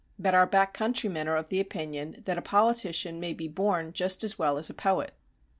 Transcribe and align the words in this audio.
But 0.17 0.33
our 0.33 0.47
backcountrymen 0.47 1.27
are 1.27 1.35
of 1.37 1.49
the 1.49 1.59
opinion 1.59 2.23
that 2.25 2.35
a 2.35 2.41
politician 2.41 3.19
may 3.19 3.33
be 3.35 3.47
born 3.47 3.93
just 3.93 4.23
as 4.23 4.35
well 4.39 4.57
as 4.57 4.67
a 4.67 4.73
poet." 4.73 5.11